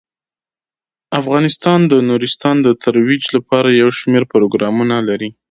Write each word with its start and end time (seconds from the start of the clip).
افغانستان 1.19 1.79
د 1.91 1.93
نورستان 2.09 2.55
د 2.65 2.67
ترویج 2.83 3.23
لپاره 3.35 3.69
یو 3.81 3.89
شمیر 3.99 4.23
پروګرامونه 4.33 4.95
لري. 5.09 5.29